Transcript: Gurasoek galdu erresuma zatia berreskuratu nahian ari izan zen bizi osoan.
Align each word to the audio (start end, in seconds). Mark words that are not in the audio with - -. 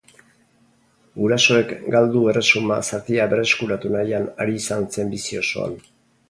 Gurasoek 1.23 1.73
galdu 1.95 2.23
erresuma 2.31 2.77
zatia 2.87 3.27
berreskuratu 3.35 3.93
nahian 3.97 4.27
ari 4.47 4.57
izan 4.63 4.89
zen 4.97 5.15
bizi 5.15 5.41
osoan. 5.45 5.79